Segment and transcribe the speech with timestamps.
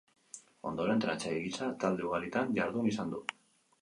[0.69, 3.23] Ondoren entrenatzaile gisa talde ugaritan jardun izan du.